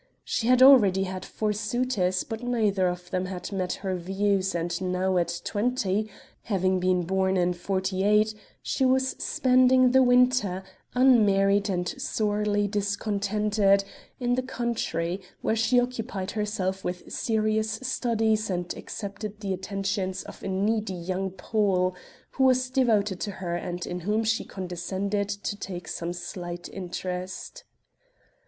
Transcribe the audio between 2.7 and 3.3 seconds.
of them